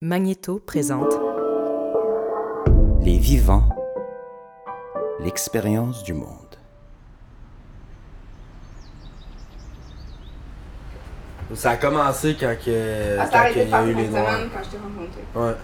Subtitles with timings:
[0.00, 1.12] Magnéto présente
[3.02, 3.68] Les vivants,
[5.18, 6.54] l'expérience du monde.
[11.56, 14.34] Ça a commencé quand, que, Ah, quand il y a eu les noirs.
[14.36, 15.20] semaine quand je t'ai rencontré.
[15.34, 15.56] Ouais.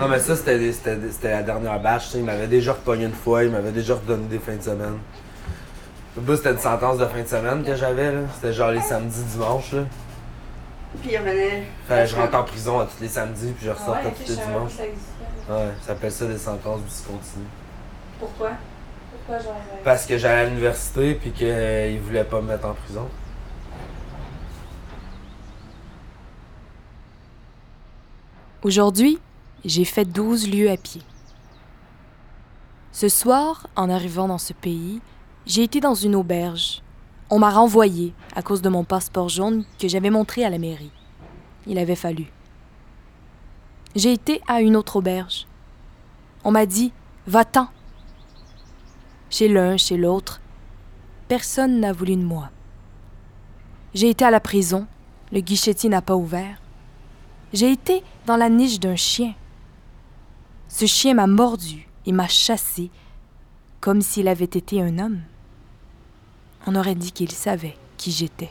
[0.00, 3.70] Non, mais ça, c'était la dernière sais, Il m'avait déjà repogné une fois, il m'avait
[3.70, 4.98] déjà redonné des fins de semaine.
[6.16, 8.10] Le bout, c'était une sentence de fin de semaine que j'avais.
[8.10, 8.20] là.
[8.34, 9.72] C'était genre les samedis, dimanches.
[9.72, 9.82] Là.
[11.00, 11.62] Puis il revenait.
[11.86, 14.28] Fait je rentre en prison à tous les samedis, puis je ressors Ah ouais, tous
[14.28, 14.72] les dimanches.
[14.78, 17.44] Ouais, ça s'appelle ça des sentences discontinues.
[18.18, 18.50] Pourquoi?
[19.12, 19.52] Pourquoi genre.
[19.72, 23.08] euh, Parce que j'allais à l'université, puis qu'ils voulaient pas me mettre en prison.
[28.62, 29.18] Aujourd'hui,
[29.64, 31.02] j'ai fait 12 lieues à pied.
[32.92, 35.00] Ce soir, en arrivant dans ce pays,
[35.46, 36.82] j'ai été dans une auberge.
[37.32, 40.90] On m'a renvoyé à cause de mon passeport jaune que j'avais montré à la mairie.
[41.66, 42.26] Il avait fallu.
[43.94, 45.46] J'ai été à une autre auberge.
[46.42, 46.92] On m'a dit
[47.28, 47.68] Va-t'en.
[49.30, 50.40] Chez l'un, chez l'autre,
[51.28, 52.50] personne n'a voulu de moi.
[53.94, 54.88] J'ai été à la prison,
[55.30, 56.60] le guichetier n'a pas ouvert.
[57.52, 59.34] J'ai été dans la niche d'un chien.
[60.68, 62.90] Ce chien m'a mordu et m'a chassé
[63.80, 65.20] comme s'il avait été un homme.
[66.66, 68.50] On aurait dit qu'il savait qui j'étais.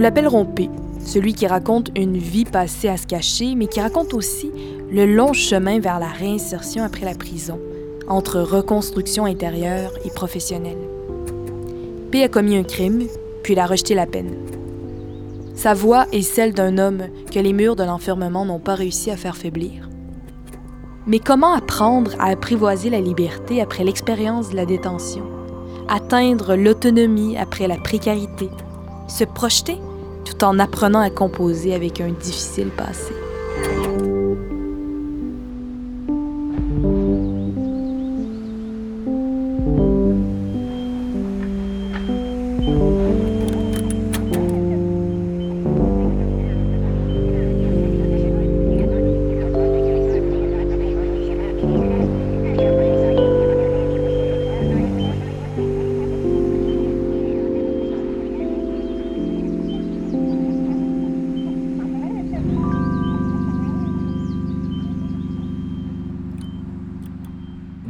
[0.00, 0.70] Nous l'appellerons P,
[1.04, 4.50] celui qui raconte une vie passée à se cacher, mais qui raconte aussi
[4.90, 7.60] le long chemin vers la réinsertion après la prison,
[8.08, 10.78] entre reconstruction intérieure et professionnelle.
[12.10, 13.02] P a commis un crime,
[13.42, 14.32] puis il a rejeté la peine.
[15.54, 19.18] Sa voix est celle d'un homme que les murs de l'enfermement n'ont pas réussi à
[19.18, 19.90] faire faiblir.
[21.06, 25.24] Mais comment apprendre à apprivoiser la liberté après l'expérience de la détention?
[25.88, 28.48] Atteindre l'autonomie après la précarité?
[29.06, 29.76] Se projeter
[30.30, 33.12] tout en apprenant à composer avec un difficile passé.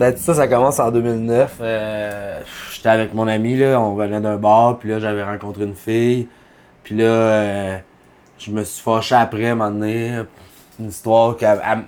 [0.01, 1.59] Ben, ça, ça commence en 2009.
[1.61, 2.41] Euh,
[2.73, 6.27] J'étais avec mon ami, là, on venait d'un bar, puis là, j'avais rencontré une fille.
[6.83, 7.77] Puis là, euh,
[8.39, 10.23] je me suis fâché après, à un moment donné.
[10.79, 11.45] Une histoire que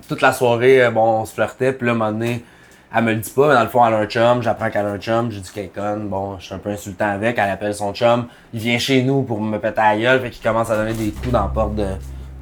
[0.06, 2.44] toute la soirée, euh, bon, on se flirtait, puis là, à un moment donné,
[2.94, 4.84] elle me le dit pas, mais dans le fond, elle a un chum, j'apprends qu'elle
[4.84, 7.48] a un chum, j'ai dit qu'elle conne, bon, je suis un peu insultant avec, elle
[7.48, 10.42] appelle son chum, il vient chez nous pour me péter à la gueule, fait qu'il
[10.42, 11.86] commence à donner des coups dans la porte de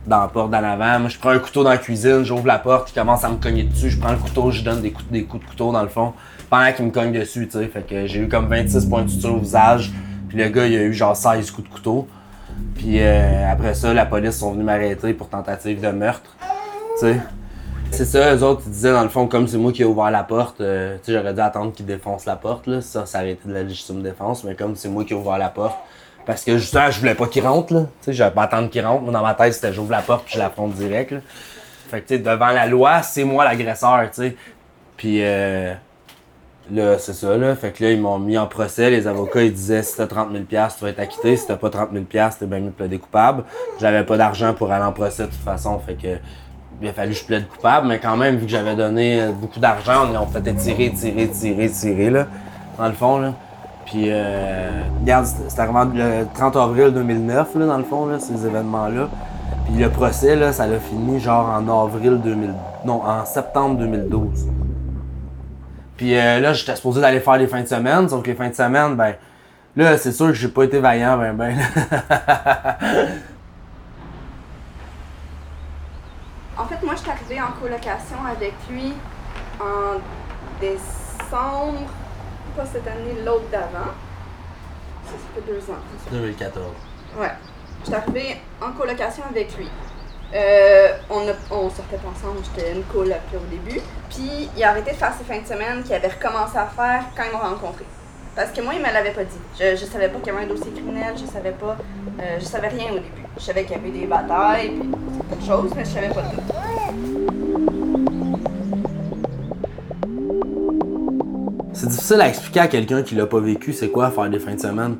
[0.06, 0.98] dans la porte d'en avant.
[1.00, 3.36] Moi, je prends un couteau dans la cuisine, j'ouvre la porte, il commence à me
[3.36, 5.82] cogner dessus, je prends le couteau, je donne des coups, des coups de couteau dans
[5.82, 6.12] le fond,
[6.48, 7.66] pendant qu'il me cogne dessus, tu sais.
[7.66, 9.92] Fait que j'ai eu comme 26 points de suture au visage,
[10.28, 12.08] puis le gars, il a eu genre 16 coups de couteau.
[12.74, 16.36] Puis euh, après ça, la police sont venus m'arrêter pour tentative de meurtre,
[16.98, 17.20] tu sais.
[17.92, 20.12] C'est ça, eux autres, ils disaient dans le fond, comme c'est moi qui ai ouvert
[20.12, 22.80] la porte, euh, tu sais, j'aurais dû attendre qu'ils défoncent la porte, là.
[22.80, 25.38] Ça, ça aurait été de la légitime défense, mais comme c'est moi qui ai ouvert
[25.38, 25.76] la porte,
[26.26, 27.80] parce que justement, je voulais pas qu'il rentre, là.
[27.80, 29.02] Tu sais, j'avais pas attendre qu'il rentre.
[29.02, 31.20] Moi, dans ma tête, c'était j'ouvre la porte puis je l'affronte direct, là.
[31.90, 34.36] Fait que, tu sais, devant la loi, c'est moi l'agresseur, tu sais.
[34.96, 35.74] Puis, euh,
[36.70, 37.56] là, c'est ça, là.
[37.56, 38.90] Fait que là, ils m'ont mis en procès.
[38.90, 41.36] Les avocats, ils disaient si t'as 30 000 tu vas être acquitté.
[41.36, 43.44] Si t'as pas 30 000 t'es bien mieux de plaider coupable.
[43.80, 45.78] J'avais pas d'argent pour aller en procès, de toute façon.
[45.80, 46.18] Fait que,
[46.82, 47.88] il a fallu que je plaide coupable.
[47.88, 51.28] Mais quand même, vu que j'avais donné euh, beaucoup d'argent, on, on fait tirer, tirer,
[51.28, 52.26] tirer, tirer, là.
[52.78, 53.34] Dans le fond, là.
[53.90, 54.70] Puis, euh,
[55.00, 59.08] regarde, c'est arrivé le 30 avril 2009, là, dans le fond, là, ces événements-là.
[59.64, 62.54] Puis le procès, là, ça l'a fini genre en avril 2000...
[62.84, 64.46] Non, en septembre 2012.
[65.96, 68.48] Puis euh, là, j'étais supposé d'aller faire les fins de semaine, sauf que les fins
[68.48, 69.14] de semaine, ben...
[69.74, 71.56] Là, c'est sûr que j'ai pas été vaillant, ben ben.
[76.56, 78.92] En fait, moi, je suis arrivée en colocation avec lui
[79.60, 79.98] en
[80.60, 81.88] décembre,
[82.56, 83.92] pas cette année, l'autre d'avant.
[85.06, 85.78] Ça, ça fait deux ans.
[86.04, 86.16] c'est ça.
[86.16, 86.64] 2014.
[87.18, 87.28] Ouais.
[87.80, 89.68] Je suis arrivée en colocation avec lui.
[90.32, 93.80] Euh, on, a, on sortait pas ensemble, j'étais une coloc au début.
[94.08, 97.04] Puis il a arrêté de faire ses fins de semaine qu'il avait recommencé à faire
[97.16, 97.84] quand ils m'ont rencontré.
[98.36, 99.38] Parce que moi, il me l'avait pas dit.
[99.58, 101.76] Je, je savais pas qu'il y avait un dossier criminel, je savais pas.
[102.20, 103.24] Euh, je savais rien au début.
[103.36, 107.39] Je savais qu'il y avait des batailles, puis d'autres choses, mais je savais pas tout.
[112.10, 114.60] Difficile à expliquer à quelqu'un qui l'a pas vécu, c'est quoi faire des fins de
[114.60, 114.96] semaine.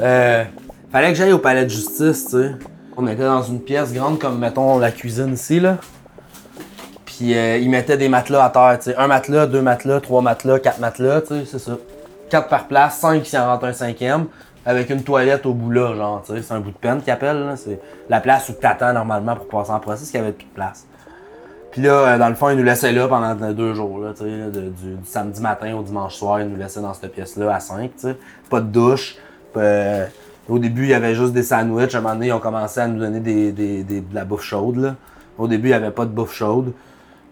[0.00, 0.44] Euh,
[0.90, 2.54] fallait que j'aille au palais de justice, tu sais.
[2.96, 5.76] On était dans une pièce grande comme, mettons, la cuisine ici, là.
[7.04, 8.96] Puis euh, ils mettaient des matelas à terre, tu sais.
[8.96, 11.78] Un matelas, deux matelas, trois matelas, quatre matelas, tu sais, c'est ça.
[12.28, 14.26] Quatre par place, cinq s'il en rentre un cinquième,
[14.66, 16.42] avec une toilette au bout là, genre, tu sais.
[16.42, 17.56] C'est un bout de peine qu'ils appellent, là.
[17.56, 20.46] C'est la place où t'attends normalement pour passer en procès, parce qu'il y avait plus
[20.46, 20.86] de place.
[21.72, 24.96] Puis là, euh, dans le fond, ils nous laissaient là pendant deux jours, là, du,
[25.04, 28.16] samedi matin au dimanche soir, ils nous laissaient dans cette pièce-là à 5, tu sais.
[28.48, 29.16] Pas de douche.
[29.56, 30.06] euh,
[30.48, 31.94] au début, il y avait juste des sandwichs.
[31.94, 34.24] À un moment donné, ils ont commencé à nous donner des, des- des- de la
[34.24, 34.96] bouffe chaude, là.
[35.38, 36.72] Au début, il y avait pas de bouffe chaude.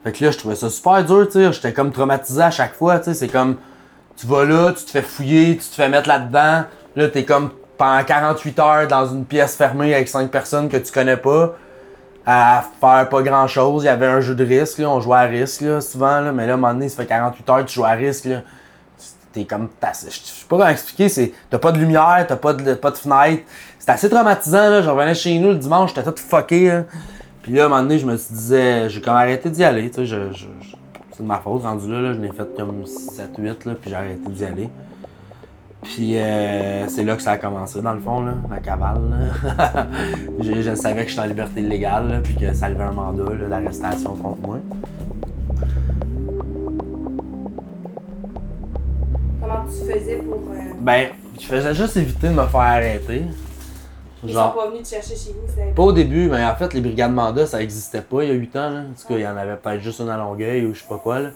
[0.05, 1.27] Fait que là, je trouvais ça super dur.
[1.53, 3.03] J'étais comme traumatisé à chaque fois.
[3.03, 3.57] C'est comme,
[4.17, 6.63] tu vas là, tu te fais fouiller, tu te fais mettre là-dedans.
[6.95, 10.93] Là, t'es comme pendant 48 heures dans une pièce fermée avec 5 personnes que tu
[10.93, 11.57] connais pas
[12.31, 13.85] à faire pas grand chose.
[13.85, 16.55] Il y avait un jeu de risque, on jouait à risque souvent, mais là, à
[16.55, 18.29] un moment donné, ça fait 48 heures que tu joues à risque.
[19.33, 19.69] T'es comme.
[19.83, 21.33] Je sais pas comment expliquer.
[21.49, 23.45] T'as pas de lumière, t'as pas de, pas de fenêtre.
[23.79, 24.83] C'est assez traumatisant, là.
[24.83, 26.83] Je revenais chez nous le dimanche, j'étais tout fucké.
[27.43, 29.91] Puis là, à un moment donné, je me suis disais, j'ai comme arrêté d'y aller,
[29.95, 33.97] c'est de ma faute, rendu là, là je l'ai fait comme 7-8, là, puis j'ai
[33.97, 34.69] arrêté d'y aller.
[35.83, 39.01] Puis euh, c'est là que ça a commencé, dans le fond, là, la cavale.
[39.11, 39.87] là.
[40.41, 43.25] je, je savais que j'étais en liberté illégale, là, puis que ça avait un mandat
[43.49, 44.59] d'arrestation contre moi.
[49.41, 50.35] Comment tu faisais pour.
[50.53, 51.09] euh, Ben,
[51.41, 53.23] je faisais juste éviter de me faire arrêter.
[54.25, 56.75] Ils Genre, sont pas venus te chercher chez vous, pas au début, mais en fait,
[56.75, 58.71] les brigades mandat, ça existait pas il y a 8 ans.
[58.71, 58.81] Là.
[58.81, 60.89] En tout cas, il y en avait peut-être juste une à Longueuil ou je sais
[60.89, 61.21] pas quoi.
[61.21, 61.29] Là.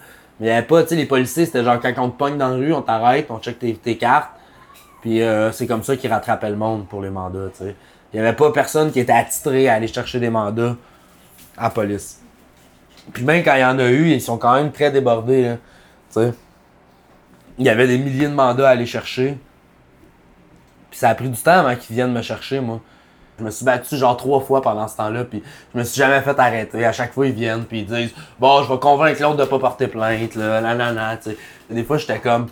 [0.42, 2.48] Il y avait pas, tu sais, les policiers, c'était genre quand on te pogne dans
[2.48, 4.32] la rue, on t'arrête, on check tes, tes cartes.
[5.00, 7.64] Puis euh, c'est comme ça qu'ils rattrapaient le monde pour les mandats, tu.
[8.12, 10.76] Il y avait pas personne qui était attitré à aller chercher des mandats
[11.56, 12.20] à la police.
[13.12, 15.54] Puis même quand il y en a eu, ils sont quand même très débordés.
[16.16, 16.32] Il
[17.58, 19.38] y avait des milliers de mandats à aller chercher.
[20.90, 22.80] Puis ça a pris du temps avant qu'ils viennent me chercher, moi.
[23.38, 25.42] Je me suis battu genre trois fois pendant ce temps-là, puis
[25.74, 26.84] je me suis jamais fait arrêter.
[26.84, 29.58] À chaque fois, ils viennent, puis ils disent Bon, je vais convaincre l'autre de pas
[29.58, 31.36] porter plainte, là, nanana, tu sais.
[31.70, 32.48] Des fois, j'étais comme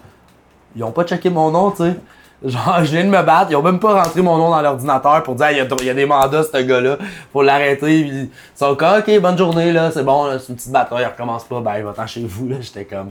[0.75, 1.97] Ils ont pas checké mon nom, tu sais.
[2.43, 5.23] Genre, je viens de me battre, ils ont même pas rentré mon nom dans l'ordinateur
[5.23, 6.97] pour dire, il y, a- y a des mandats, ce gars-là,
[7.31, 7.99] faut l'arrêter.
[8.01, 11.45] Ils sont comme, ok, bonne journée, là, c'est bon, c'est une petite bataille, il recommence
[11.45, 12.57] pas, ben, il va-t'en chez vous, là.
[12.61, 13.11] J'étais comme.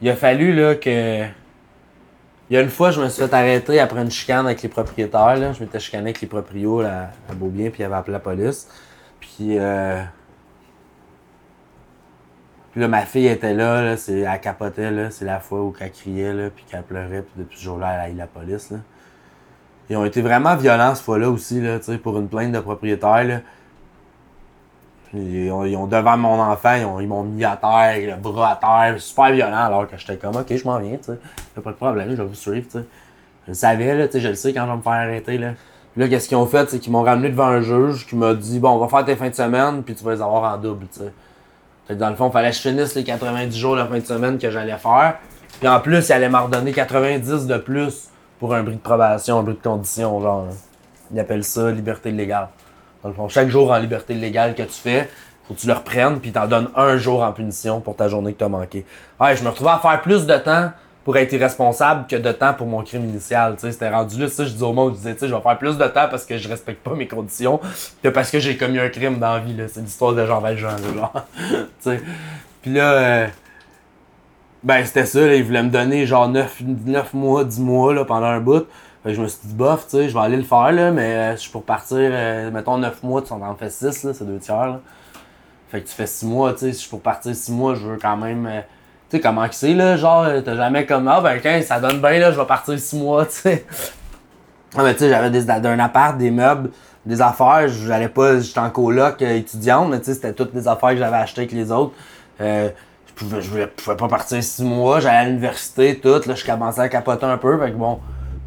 [0.00, 1.24] Il a fallu, là, que.
[2.50, 4.68] Il y a une fois, je me suis fait arrêter après une chicane avec les
[4.68, 5.54] propriétaires.
[5.54, 8.66] Je m'étais chicané avec les proprios là, à Beaubien, puis ils avaient appelé la police.
[9.20, 10.02] Puis, euh...
[12.74, 14.90] là, ma fille était là, là c'est, elle capotait.
[15.10, 17.22] C'est la fois où elle criait, là, puis qu'elle pleurait.
[17.22, 18.72] Puis depuis ce jour-là, elle a eu la police.
[19.88, 21.62] Ils ont été vraiment violents cette fois-là aussi,
[22.02, 23.42] pour une plainte de propriétaire.
[25.12, 29.00] Ils ont, devant mon enfant, ils, ont- m'ont mis à terre, le bras à terre,
[29.00, 31.18] super violent, alors que j'étais comme, ok, je m'en viens, tu sais.
[31.56, 32.84] Y'a pas de problème, je vais vous suivre, tu sais.
[33.46, 35.38] Je le savais, là, tu sais, je le sais quand je vais me faire arrêter,
[35.38, 35.48] là.
[35.96, 38.60] Là, qu'est-ce qu'ils ont fait, c'est qu'ils m'ont ramené devant un juge qui m'a dit,
[38.60, 40.86] bon, on va faire tes fins de semaine, puis tu vas les avoir en double,
[40.92, 41.12] tu sais.
[41.88, 43.98] Fait que dans le fond, il fallait que je finisse les 90 jours de fin
[43.98, 45.16] de semaine que j'allais faire.
[45.58, 49.40] Puis en plus, il allait m'en redonner 90 de plus pour un bris de probation,
[49.40, 50.46] un bris de condition, genre.
[51.12, 52.46] Ils appellent ça liberté illégale.
[53.02, 55.08] Dans le fond, chaque jour en liberté illégale que tu fais,
[55.46, 58.32] faut que tu le reprennes, puis t'en donnes un jour en punition pour ta journée
[58.32, 58.84] que t'as manqué.
[59.18, 60.70] Ouais, je me retrouvais à faire plus de temps
[61.04, 63.56] pour être irresponsable que de temps pour mon crime initial.
[63.58, 65.58] C'était rendu là, ça, je disais au monde, je disais, tu sais, je vais faire
[65.58, 67.58] plus de temps parce que je respecte pas mes conditions
[68.02, 69.56] que parce que j'ai commis un crime dans la vie.
[69.72, 71.26] C'est l'histoire de Jean Valjean, là, genre.
[72.62, 73.26] Puis là, euh,
[74.62, 78.04] ben, c'était ça, là, ils voulaient me donner genre 9, 9 mois, 10 mois, là,
[78.04, 78.66] pendant un bout.
[79.02, 80.90] Fait que je me suis dit, bof, tu sais, je vais aller le faire, là,
[80.90, 84.12] mais euh, je suis pour partir, euh, mettons 9 mois, tu en fais 6, là,
[84.12, 84.80] c'est deux tiers, là.
[85.70, 87.74] Fait que tu fais 6 mois, tu sais, si je suis pour partir 6 mois,
[87.74, 88.46] je veux quand même.
[88.46, 88.60] euh,
[89.08, 92.00] tu sais, comment que c'est, là, genre, t'as jamais comme, ah, ben, quand ça donne
[92.00, 93.64] bien, là, je vais partir 6 mois, tu sais.
[94.76, 96.70] Ah, mais tu sais, j'avais d'un appart, des meubles,
[97.06, 99.40] des affaires, j'allais pas, j'étais en coloc euh,
[99.88, 101.94] mais tu sais, c'était toutes des affaires que j'avais achetées avec les autres.
[102.38, 102.70] Je
[103.16, 106.88] pouvais, je pouvais pas partir 6 mois, j'allais à l'université, tout, là, je commençais à
[106.90, 107.98] capoter un peu, fait que bon,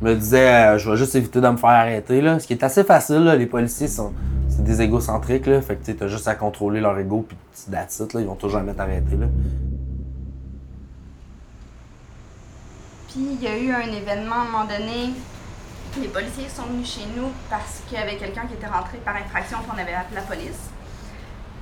[0.04, 2.40] me disais, euh, je vais juste éviter de me faire arrêter, là.
[2.40, 4.14] Ce qui est assez facile, là, les policiers sont,
[4.50, 7.38] c'est des égocentriques, là, fait que tu t'as juste à contrôler leur ego, puis
[7.72, 9.28] that's it, là, ils vont toujours jamais t'arrêter, là.
[13.08, 15.14] Puis il y a eu un événement à un moment donné.
[16.02, 19.16] Les policiers sont venus chez nous parce qu'il y avait quelqu'un qui était rentré par
[19.16, 20.72] infraction puis on avait appelé la police.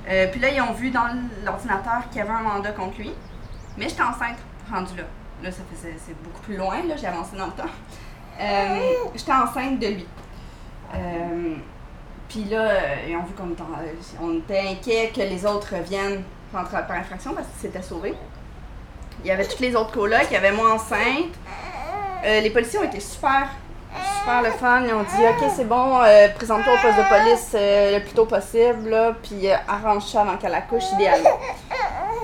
[0.08, 1.08] Euh, puis là, ils ont vu dans
[1.44, 3.12] l'ordinateur qu'il y avait un mandat contre lui.
[3.76, 4.38] Mais j'étais enceinte,
[4.70, 5.04] rendue là.
[5.42, 7.70] Là, ça c'est beaucoup plus loin, là, j'ai avancé dans le temps.
[8.40, 8.78] Euh,
[9.14, 10.06] j'étais enceinte de lui.
[10.94, 11.54] Euh,
[12.28, 13.54] puis là, euh, ils ont vu qu'on
[14.20, 16.22] on était inquiets que les autres reviennent
[16.52, 18.14] par, infraction parce qu'ils s'étaient sauvés.
[19.22, 21.34] Il y avait toutes les autres colocs, il y avait moi enceinte.
[22.24, 23.48] Les policiers ont été super,
[24.18, 24.82] super le fun.
[24.84, 26.00] Ils ont dit Ok, c'est bon,
[26.34, 30.54] présente-toi au poste de police le plus tôt possible, là, puis arrange ça avant qu'elle
[30.54, 31.38] accouche, idéalement.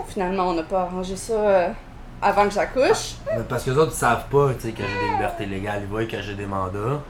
[0.09, 1.73] Finalement, on n'a pas arrangé ça
[2.21, 3.15] avant que j'accouche.
[3.49, 5.81] Parce que les autres, ils savent pas, que j'ai des libertés légales.
[5.83, 7.01] Ils voient que j'ai des mandats.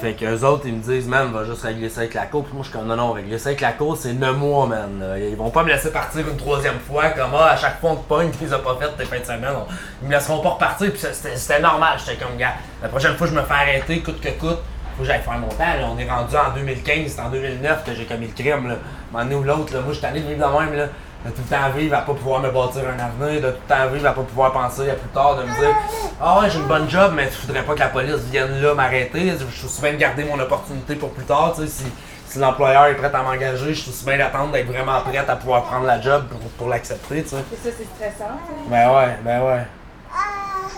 [0.00, 2.44] Fait qu'eux autres, ils me disent, man, va juste régler ça avec la cour.
[2.44, 4.66] Puis moi, je suis comme, non, non, régler ça avec la cour, c'est 9 mois,
[4.66, 5.02] man.
[5.18, 7.96] Ils vont pas me laisser partir une troisième fois, comme, ah, à chaque fois, on
[7.96, 9.54] te pogne, tu les as pas faites tes fins de semaine.
[10.02, 11.98] Ils me laisseront pas repartir, puis c'était normal.
[11.98, 14.58] J'étais comme, gars, la prochaine fois, je me fais arrêter, coûte que coûte.
[14.96, 15.64] Faut que j'aille faire mon temps.
[15.94, 18.74] On est rendu en 2015, c'est en 2009 que j'ai commis le crime, là.
[19.18, 19.80] Un ou l'autre, là.
[19.80, 20.88] Moi, je suis allé vivre de même, là.
[21.26, 23.74] De tout le temps vivre à pas pouvoir me bâtir un avenir, de tout le
[23.74, 25.74] temps vivre à pas pouvoir penser à plus tard, de me dire
[26.20, 28.74] Ah ouais, j'ai une bonne job, mais je voudrais pas que la police vienne là
[28.74, 29.32] m'arrêter.
[29.50, 31.68] Je suis bien de garder mon opportunité pour plus tard, tu sais.
[31.68, 31.84] Si,
[32.28, 35.64] si l'employeur est prêt à m'engager, je suis bien d'attendre d'être vraiment prête à pouvoir
[35.64, 37.36] prendre la job pour, pour l'accepter, tu sais.
[37.36, 38.30] Et ça, c'est stressant.
[38.34, 38.70] sais.
[38.70, 39.62] Ben ouais, ben ouais.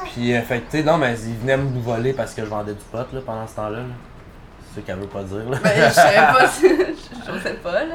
[0.05, 2.73] Puis, euh, fait tu sais, non, mais ils venaient me voler parce que je vendais
[2.73, 3.79] du pot, là, pendant ce temps-là.
[3.79, 3.85] là.
[4.75, 5.59] C'est ce qu'elle veut pas dire, là.
[5.63, 7.95] Ben, je savais pas, je sais pas, là.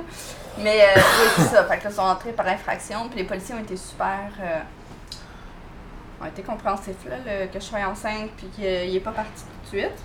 [0.60, 1.64] Mais euh, oui, c'est ça.
[1.66, 4.20] Fait que là, ils sont entrés par infraction, puis les policiers ont été super.
[4.42, 4.60] euh,
[6.22, 9.76] ont été compréhensifs, là, le- que je sois enceinte, puis qu'il est pas parti tout
[9.76, 10.00] de suite.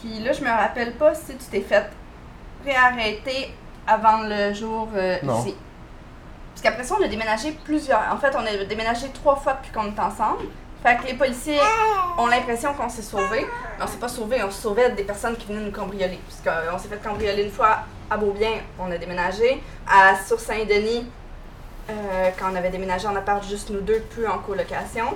[0.00, 1.90] Puis là, je me rappelle pas si tu t'es fait
[2.64, 3.54] réarrêter
[3.86, 5.56] avant le jour euh, ici.
[6.50, 8.00] Parce qu'après ça, on a déménagé plusieurs.
[8.12, 10.44] En fait, on a déménagé trois fois depuis qu'on est ensemble.
[10.82, 11.60] Fait que les policiers
[12.18, 13.46] ont l'impression qu'on s'est sauvés.
[13.78, 16.20] Mais on s'est pas sauvés, on se sauvait des personnes qui venaient nous cambrioler.
[16.26, 16.40] Parce
[16.72, 17.80] qu'on s'est fait cambrioler une fois
[18.12, 19.62] à Beaubien, on a déménagé.
[19.88, 21.06] À sur Saint-Denis,
[21.90, 25.06] euh, quand on avait déménagé en appart juste nous deux, plus en colocation.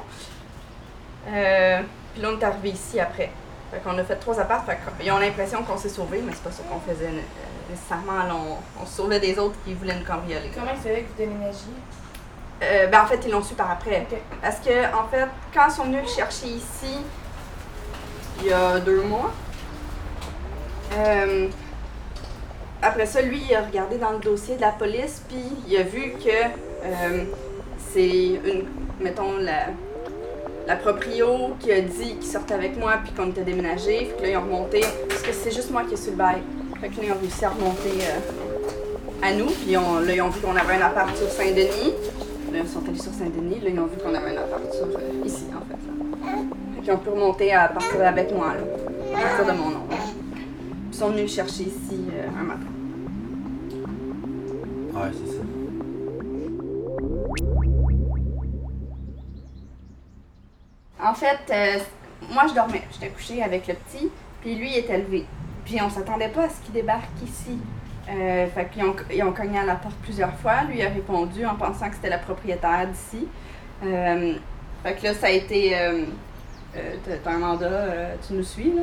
[1.29, 1.81] Euh,
[2.13, 3.31] puis là, on est arrivé ici après.
[3.71, 4.65] Fait qu'on a fait trois apparts.
[4.65, 8.25] Fait qu'ils ont l'impression qu'on s'est sauvés, mais c'est pas ça qu'on faisait euh, nécessairement.
[8.25, 10.51] Là, on, on se sauvait des autres qui voulaient nous cambrioler.
[10.55, 11.75] Comment il fallait que vous déménagiez?
[12.63, 14.07] Euh, ben en fait, ils l'ont su par après.
[14.41, 16.97] Parce que, en fait, quand ils sont venus le chercher ici,
[18.41, 19.31] il y a deux mois,
[20.95, 21.49] euh,
[22.83, 25.83] après ça, lui, il a regardé dans le dossier de la police, puis il a
[25.83, 27.25] vu que euh,
[27.91, 28.65] c'est une,
[29.01, 29.67] mettons, la,
[30.67, 34.07] la proprio qui a dit qu'il sortait avec moi, puis qu'on était déménagé.
[34.07, 36.17] Fait que là, ils ont remonté, parce que c'est juste moi qui ai su le
[36.17, 36.43] bail.
[36.81, 39.81] Fait que là, ils ont réussi à remonter euh, à nous, puis là,
[40.15, 41.95] ils ont vu qu'on avait un appart sur Saint-Denis.
[42.53, 43.61] Là, ils sont allés sur Saint-Denis.
[43.61, 45.81] Là, ils ont vu qu'on avait un appart sur, euh, ici, en fait.
[46.75, 49.19] Fait qu'ils ont pu remonter à partir avec moi, là.
[49.19, 49.86] À partir de mon nom.
[50.97, 52.67] Sont venus me chercher ici euh, un matin.
[54.95, 55.43] Ouais, c'est ça.
[61.03, 61.79] En fait, euh,
[62.33, 62.83] moi, je dormais.
[62.93, 64.11] J'étais couchée avec le petit,
[64.41, 65.25] puis lui, il était levé.
[65.65, 67.59] Puis on s'attendait pas à ce qu'il débarque ici.
[68.09, 70.63] Euh, fait qu'ils ont, ils ont cogné à la porte plusieurs fois.
[70.69, 73.27] Lui a répondu en pensant que c'était la propriétaire d'ici.
[73.85, 74.35] Euh,
[74.83, 75.77] fait que là, ça a été.
[75.77, 76.05] Euh,
[77.25, 77.87] t'as- un mandat,
[78.27, 78.83] tu nous suis, là.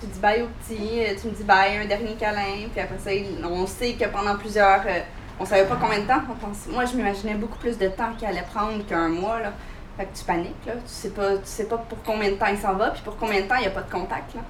[0.00, 2.68] Tu dis bye au petit, euh, tu me dis bye, un dernier câlin.
[2.72, 3.10] Puis après ça,
[3.44, 4.82] on sait que pendant plusieurs.
[4.86, 5.00] euh,
[5.40, 6.20] on savait pas combien de temps.
[6.30, 9.52] On pense, moi, je m'imaginais beaucoup plus de temps qu'il allait prendre qu'un mois, là.
[9.96, 10.74] Fait que tu paniques, là.
[10.74, 13.16] Tu sais pas, tu sais pas pour combien de temps il s'en va, puis pour
[13.16, 14.42] combien de temps il n'y a pas de contact, là.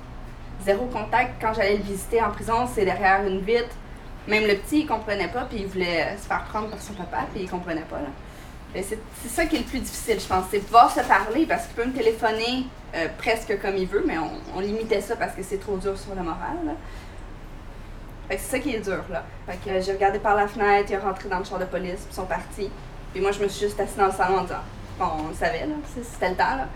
[0.62, 1.40] Zéro contact.
[1.40, 3.74] Quand j'allais le visiter en prison, c'est derrière une vitre.
[4.26, 7.26] Même le petit, il comprenait pas, puis il voulait se faire prendre par son papa,
[7.32, 8.08] puis il comprenait pas, là.
[8.82, 10.46] C'est ça qui est le plus difficile, je pense.
[10.50, 14.16] C'est pouvoir se parler, parce qu'il peut me téléphoner euh, presque comme il veut, mais
[14.18, 16.74] on, limitait ça parce que c'est trop dur sur le moral,
[18.30, 19.22] c'est ça qui est dur, là.
[19.46, 21.66] Fait que euh, j'ai regardé par la fenêtre, il est rentré dans le char de
[21.66, 22.70] police, puis ils sont partis.
[23.12, 24.62] Puis moi, je me suis juste assise dans le salon en disant,
[24.98, 26.68] bon, on le savait, là, c'était le temps, là.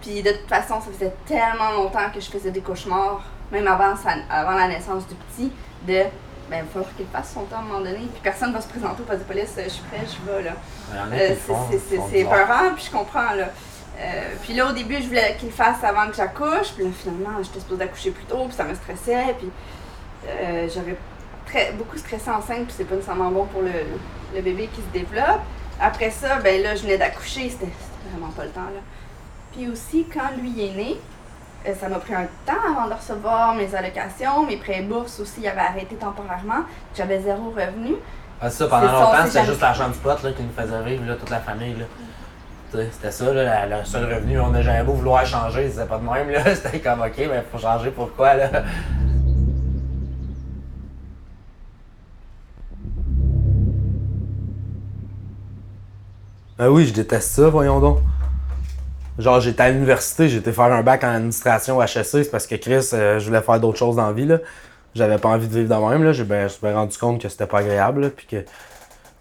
[0.00, 3.94] Puis de toute façon, ça faisait tellement longtemps que je faisais des cauchemars, même avant,
[4.30, 5.52] avant la naissance du petit,
[5.86, 6.04] de,
[6.50, 7.98] ben, il va falloir qu'il fasse son temps à un moment donné.
[8.12, 10.42] Puis personne va se présenter au poste de police, euh, je suis prête, je vais,
[10.42, 10.52] là.
[11.14, 11.34] Euh,
[11.88, 13.48] c'est- peurant, puis je comprends, là.
[13.98, 16.90] Euh, puis là, au début, je voulais qu'il le fasse avant que j'accouche, puis là,
[16.98, 19.50] finalement, j'étais supposée accoucher plus tôt, puis ça me stressait, puis
[20.26, 20.96] euh, j'avais
[21.46, 23.70] très, beaucoup stressé enceinte, puis c'est pas nécessairement bon pour le,
[24.34, 25.40] le bébé qui se développe.
[25.80, 28.80] Après ça, ben là, je venais d'accoucher, c'était c'était vraiment pas le temps, là.
[29.52, 30.96] Puis aussi, quand lui est né,
[31.66, 35.42] euh, ça m'a pris un temps avant de recevoir mes allocations, mes prêts bourses aussi,
[35.42, 36.64] ils avaient arrêté temporairement.
[36.96, 37.96] J'avais zéro revenu.
[38.40, 41.28] Ah, ça, pendant longtemps, c'était juste l'argent du pote là, qui nous faisait vivre, toute
[41.28, 41.76] la famille.
[42.72, 44.40] C'était ça, le seul revenu.
[44.40, 46.30] On n'a jamais beau vouloir changer, c'était pas de même.
[46.30, 46.54] Là.
[46.54, 48.48] C'était comme, OK, mais ben, faut changer pourquoi, là?
[56.62, 57.98] Ah oui, je déteste ça, voyons donc.
[59.20, 62.88] Genre, j'étais à l'université, j'étais faire un bac en administration HSC, c'est parce que Chris,
[62.94, 64.38] euh, je voulais faire d'autres choses dans la vie, là.
[64.94, 66.12] J'avais pas envie de vivre de même, là.
[66.12, 68.44] J'ai bien, rendu compte que c'était pas agréable, là, puis que...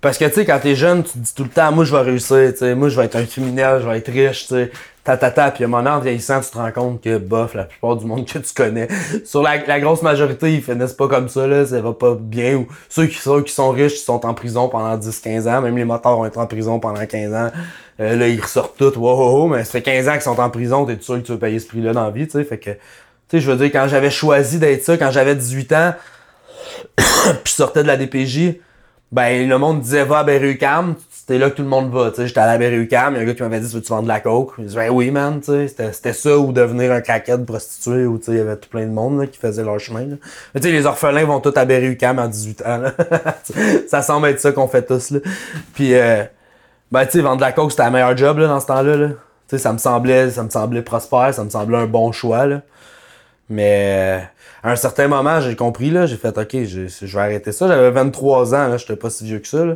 [0.02, 1.94] Parce que, tu sais, quand t'es jeune, tu te dis tout le temps, moi, je
[1.94, 4.54] vais réussir, tu sais, moi, je vais être un criminel, je vais être riche, tu
[4.54, 4.72] sais,
[5.04, 5.52] ta, ta, ta.
[5.52, 8.06] Puis à un moment, en vieillissant, tu te rends compte que, bof, la plupart du
[8.06, 8.88] monde que tu connais,
[9.26, 12.56] sur la, la grosse majorité, ils finissent pas comme ça, là, ça va pas bien.
[12.56, 15.76] Ou ceux qui sont, qui sont riches, ils sont en prison pendant 10-15 ans, même
[15.76, 17.52] les motards vont être en prison pendant 15 ans.
[18.00, 20.86] Euh, là, ils ressortent tout, wow, mais ça fait 15 ans qu'ils sont en prison,
[20.86, 22.70] t'es sûr que tu veux payer ce prix-là dans la vie, tu sais, fait que,
[22.70, 22.78] tu
[23.32, 25.94] sais, je veux dire, quand j'avais choisi d'être ça, quand j'avais 18 ans,
[26.96, 27.06] puis
[27.44, 28.56] je sortais de la DPJ,
[29.12, 32.40] ben le monde disait va à Berry-UQAM, c'était là que tout le monde va, j'étais
[32.40, 34.20] à la Berry-UQAM, il y a un gars qui m'avait dit veux-tu vendre de la
[34.20, 34.54] coke?
[34.60, 38.40] Ben oui man, tu sais, c'était ça ou devenir un craquette prostituée ou il y
[38.40, 40.06] avait tout plein de monde là, qui faisait leur chemin.
[40.06, 40.16] Là.
[40.54, 42.78] Mais les orphelins vont tous à Berry-UQAM à 18 ans.
[42.78, 42.94] Là.
[43.88, 45.20] ça semble être ça qu'on fait tous là.
[45.74, 46.24] Puis euh,
[46.92, 48.96] ben tu sais, vendre de la coke c'était le meilleur job là, dans ce temps-là.
[48.96, 49.08] Là.
[49.48, 52.62] Sais, ça me semblait ça me semblait prospère, ça me semblait un bon choix là.
[53.50, 57.22] Mais euh, à un certain moment, j'ai compris, là, j'ai fait OK, je, je vais
[57.22, 57.68] arrêter ça.
[57.68, 59.66] J'avais 23 ans, là, j'étais pas si vieux que ça.
[59.66, 59.76] Là.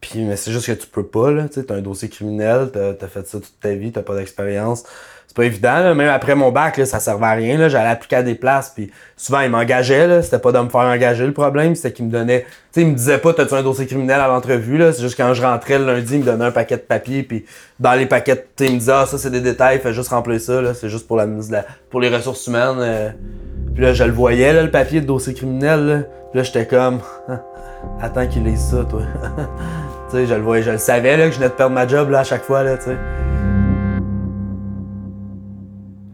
[0.00, 1.48] Puis, mais c'est juste que tu peux pas, là.
[1.48, 4.84] Tu as un dossier criminel, t'as as fait ça toute ta vie, t'as pas d'expérience
[5.32, 5.78] c'est pas évident.
[5.78, 5.94] Là.
[5.94, 7.66] Même après mon bac, là, ça servait à rien.
[7.70, 10.20] J'allais appliquer à des places, puis souvent ils m'engageaient.
[10.20, 12.42] C'était pas de me faire engager le problème, c'était qu'ils me donnaient.
[12.42, 14.76] Tu sais, ils me disaient pas t'as-tu un dossier criminel à l'entrevue.
[14.76, 14.92] là?
[14.92, 17.46] C'est juste quand je rentrais le lundi, ils me donnaient un paquet de papier, puis
[17.80, 20.60] dans les paquets, ils me disaient Ah, ça c'est des détails, fais juste remplir ça,
[20.60, 20.74] là.
[20.74, 21.26] c'est juste pour la,
[21.88, 22.76] pour les ressources humaines.
[22.80, 23.08] Euh.
[23.74, 25.86] Puis là, je le voyais, là, le papier de dossier criminel.
[25.86, 25.98] Là,
[26.30, 27.00] puis là j'étais comme
[28.02, 29.00] Attends qu'il lise ça, toi.
[30.10, 31.88] tu sais, je le voyais, je le savais là, que je venais de perdre ma
[31.88, 32.90] job là, à chaque fois, là, tu.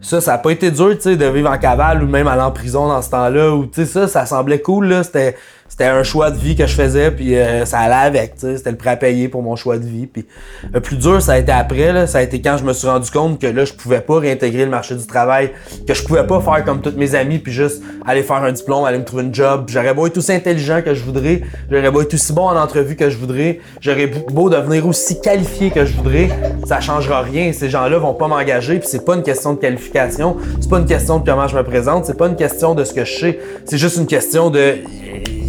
[0.01, 2.41] Ça, ça a pas été dur, tu sais, de vivre en cavale ou même aller
[2.41, 3.53] en prison dans ce temps-là.
[3.53, 5.03] Ou, tu sais, ça, ça semblait cool, là.
[5.03, 5.35] C'était,
[5.69, 8.57] c'était un choix de vie que je faisais, puis euh, ça allait avec, tu sais.
[8.57, 10.07] C'était le prêt à payer pour mon choix de vie.
[10.07, 10.25] Puis
[10.73, 12.07] le plus dur, ça a été après, là.
[12.07, 14.65] Ça a été quand je me suis rendu compte que là, je pouvais pas réintégrer
[14.65, 15.51] le marché du travail,
[15.87, 18.83] que je pouvais pas faire comme tous mes amis, puis juste aller faire un diplôme,
[18.83, 19.65] aller me trouver une job.
[19.67, 22.95] J'aurais beau être aussi intelligent que je voudrais, j'aurais beau être aussi bon en entrevue
[22.95, 26.29] que je voudrais, j'aurais beau devenir aussi qualifié que je voudrais,
[26.65, 27.53] ça changera rien.
[27.53, 30.87] Ces gens-là vont pas m'engager, puis c'est pas une question de qualification, c'est pas une
[30.87, 33.39] question de comment je me présente, c'est pas une question de ce que je sais,
[33.65, 34.79] c'est juste une question de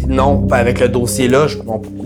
[0.07, 1.57] non, avec le dossier-là, je,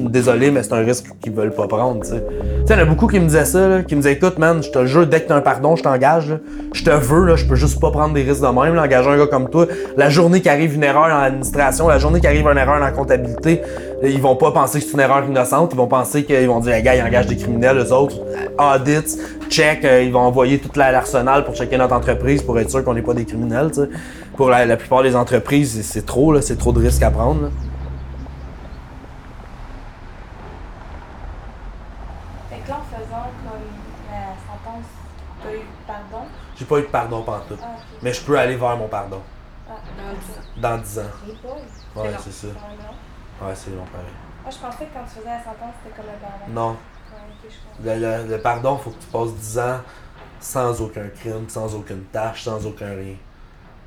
[0.10, 2.24] désolé, mais c'est un risque qu'ils veulent pas prendre, tu sais.
[2.68, 4.62] Il y en a beaucoup qui me disaient ça, là, qui me disaient, écoute, man,
[4.62, 6.34] je te jure, dès que t'as un pardon, je t'engage,
[6.74, 9.10] je te veux, là, je peux juste pas prendre des risques de même, là, engager
[9.10, 9.68] un gars comme toi.
[9.98, 12.92] La journée qui arrive une erreur en administration, la journée qui arrive une erreur en
[12.92, 13.62] comptabilité,
[14.04, 16.74] ils vont pas penser que c'est une erreur innocente, ils vont penser qu'ils vont dire,
[16.74, 18.18] les gars, ils engagent des criminels, eux autres,
[18.58, 19.18] audits,
[19.50, 22.94] check, euh, ils vont envoyer tout l'arsenal pour checker notre entreprise pour être sûr qu'on
[22.94, 23.72] n'est pas des criminels.
[24.36, 27.44] Pour la, la, plupart des entreprises, c'est trop, là, c'est trop de risques à prendre,
[27.44, 27.50] là.
[36.58, 37.58] J'ai pas eu de pardon pendant tout.
[37.62, 39.22] Ah, Mais je peux aller vers mon pardon.
[39.70, 39.74] Ah,
[40.58, 41.04] dans 10 ans.
[41.96, 42.48] Ouais, c'est ça.
[42.48, 44.08] Ouais, c'est long pareil.
[44.44, 46.46] Moi, je pensais que quand tu faisais la sentence, c'était comme le pardon.
[46.50, 46.78] Non.
[47.84, 49.80] le, le, pardon, faut que tu passes 10 ans
[50.40, 53.16] sans aucun crime, sans aucune tâche, sans aucun rien.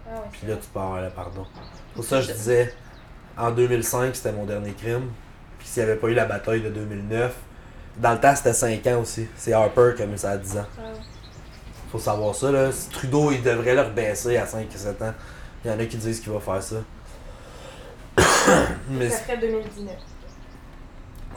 [0.09, 1.47] Ah, Puis là, tu peux avoir le pardon.
[1.94, 2.75] Pour ça, je disais,
[3.37, 5.11] en 2005, c'était mon dernier crime.
[5.59, 7.35] Puis s'il n'y avait pas eu la bataille de 2009,
[7.98, 9.26] dans le temps, c'était 5 ans aussi.
[9.37, 10.66] C'est Harper qui a mis ça à 10 ans.
[11.90, 12.70] Faut savoir ça, là.
[12.92, 15.14] Trudeau, il devrait le baisser à 5 7 ans.
[15.64, 16.76] Il y en a qui disent qu'il va faire ça.
[18.90, 19.94] Mais ça serait 2019.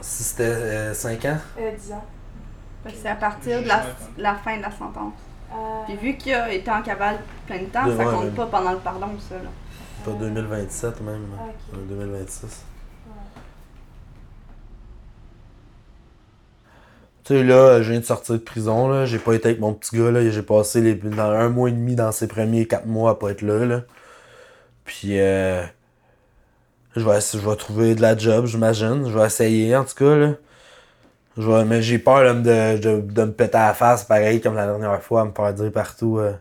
[0.00, 1.38] Si c'était 5 euh, ans?
[1.58, 2.04] Euh, 10 ans.
[2.94, 3.82] C'est à partir de la,
[4.18, 5.14] la, fin de la sentence.
[5.52, 5.84] Euh...
[5.86, 8.78] Puis vu qu'il a été en cavale plein de temps, ça compte pas pendant le
[8.78, 9.36] pardon, ça.
[9.36, 9.50] Là.
[10.04, 11.26] Pas 2027 même.
[11.38, 11.82] Ah, okay.
[11.88, 12.64] 2026.
[17.24, 19.06] Tu sais, là, je viens de sortir de prison, là.
[19.06, 20.28] J'ai pas été avec mon petit gars, là.
[20.28, 23.30] J'ai passé les, dans un mois et demi dans ses premiers quatre mois à pas
[23.30, 23.82] être là, là.
[24.84, 25.62] Puis, euh,
[26.96, 29.08] je vais, je vais trouver de la job, j'imagine.
[29.08, 30.34] Je vais essayer, en tout cas, là.
[31.38, 34.54] Je mais j'ai peur là, de, de, de, me péter à la face, pareil comme
[34.54, 36.18] la dernière fois, à me faire dire partout.
[36.18, 36.32] Euh,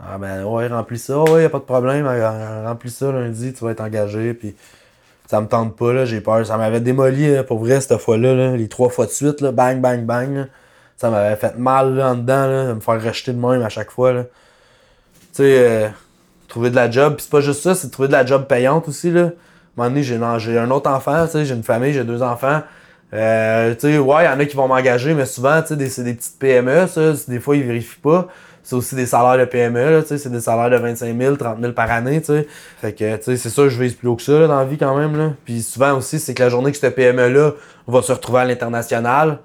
[0.00, 2.06] ah ben ouais, remplis ça, ouais, y a pas de problème,
[2.66, 4.56] remplis ça lundi, tu vas être engagé, puis
[5.32, 6.44] ça me tente pas, là, j'ai peur.
[6.44, 10.04] Ça m'avait démoli, pour vrai, cette fois-là, les trois fois de suite, là, bang, bang,
[10.04, 10.46] bang.
[10.98, 13.70] Ça m'avait fait mal là, en dedans, là, de me faire rejeter de même à
[13.70, 14.12] chaque fois.
[14.12, 14.24] Là.
[14.24, 14.28] Tu
[15.32, 15.88] sais, euh,
[16.48, 17.14] trouver de la job.
[17.14, 19.10] Puis c'est pas juste ça, c'est trouver de la job payante aussi.
[19.10, 19.20] Là.
[19.20, 19.30] À un
[19.76, 22.60] moment donné, j'ai, j'ai un autre enfant, tu sais, j'ai une famille, j'ai deux enfants.
[23.14, 25.88] Euh, tu sais, ouais, il y en a qui vont m'engager, mais souvent, tu sais,
[25.88, 27.14] c'est des petites PME, ça.
[27.26, 28.28] Des fois, ils vérifient pas
[28.62, 31.90] c'est aussi des salaires de PME, c'est des salaires de 25 000, 30 000 par
[31.90, 32.20] année.
[32.20, 32.46] T'sais.
[32.80, 35.16] Fait que c'est sûr je vise plus haut que ça dans la vie quand même.
[35.16, 35.32] Là.
[35.44, 37.52] Puis souvent aussi, c'est que la journée que cette PME-là
[37.88, 39.38] va se retrouver à l'international,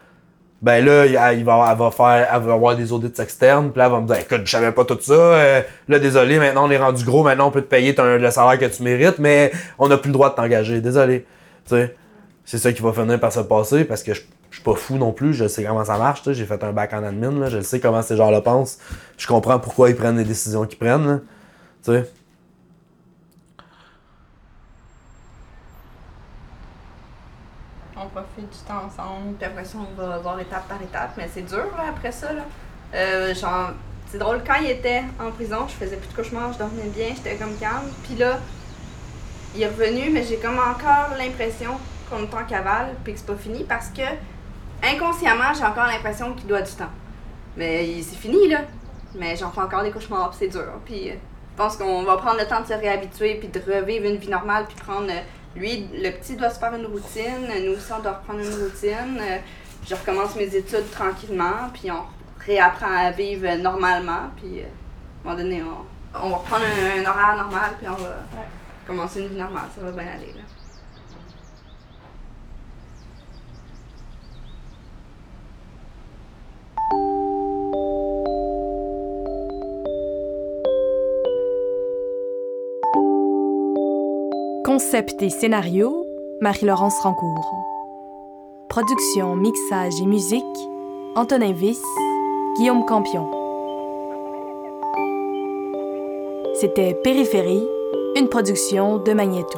[0.62, 3.92] Ben là, elle, va, va faire, elle va avoir des audits externes, puis là, elle
[3.92, 6.78] va me dire, écoute, je savais pas tout ça, euh, là, désolé, maintenant on est
[6.78, 9.98] rendu gros, maintenant on peut te payer le salaire que tu mérites, mais on n'a
[9.98, 11.26] plus le droit de t'engager, désolé.
[11.66, 14.96] C'est ça qui va finir par se passer, parce que je, je suis pas fou
[14.98, 17.62] non plus, je sais comment ça marche, j'ai fait un bac en admin, là, je
[17.62, 18.80] sais comment ces gens-là pensent,
[19.18, 21.22] je comprends pourquoi ils prennent les décisions qu'ils prennent,
[21.84, 21.92] tu.
[28.00, 31.28] On profite du temps ensemble, puis après ça, on va voir étape par étape, mais
[31.34, 32.28] c'est dur, après ça.
[32.94, 33.34] Euh,
[34.10, 37.08] c'est drôle, quand il était en prison, je faisais plus de cauchemars, je dormais bien,
[37.16, 38.40] j'étais comme calme, puis là,
[39.56, 41.72] il est revenu, mais j'ai comme encore l'impression
[42.10, 44.04] qu'on est en cavale, puis que c'est pas fini, parce que,
[44.84, 46.92] inconsciemment, j'ai encore l'impression qu'il doit du temps.
[47.56, 48.62] Mais c'est fini, là.
[49.16, 51.10] Mais j'en fais encore des cauchemars, puis c'est dur, puis...
[51.10, 51.14] euh,
[51.54, 54.30] je pense qu'on va prendre le temps de se réhabituer, puis de revivre une vie
[54.30, 55.08] normale, puis prendre...
[55.10, 55.22] euh,
[55.56, 59.20] lui, le petit doit se faire une routine, nous aussi, on doit reprendre une routine.
[59.20, 59.38] euh,
[59.88, 62.04] je recommence mes études tranquillement, puis on
[62.46, 67.10] réapprend à vivre normalement, puis à un moment donné, on, on va reprendre un, un
[67.10, 68.18] horaire normal, puis on va
[68.86, 70.42] commencer une vie normale, ça va bien aller, là.
[84.78, 86.06] Concept et scénario,
[86.40, 87.52] Marie-Laurence Rancourt.
[88.70, 90.44] Production, mixage et musique,
[91.16, 91.82] Antonin Viss,
[92.56, 93.28] Guillaume Campion.
[96.62, 97.68] C'était Périphérie,
[98.18, 99.58] une production de Magneto.